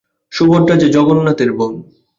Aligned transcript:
সুভদ্রা 0.33 0.75
যে 0.77 0.87
জগন্নাথের 0.89 1.51
বােন! 1.53 1.73